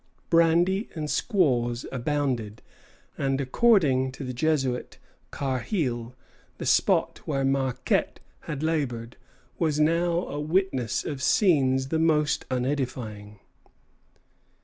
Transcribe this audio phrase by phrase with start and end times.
[0.31, 2.63] Brandy and squaws abounded,
[3.19, 4.97] and according to the Jesuit
[5.29, 6.15] Carheil,
[6.57, 8.19] the spot where Marquette
[8.49, 9.15] had labored
[9.59, 13.37] was now a witness of scenes the most unedifying.